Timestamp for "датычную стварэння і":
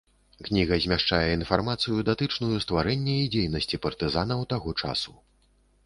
2.09-3.31